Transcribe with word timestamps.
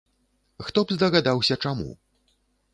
Хто 0.69 0.79
б 0.85 0.97
здагадаўся, 0.97 1.61
чаму. 1.67 1.89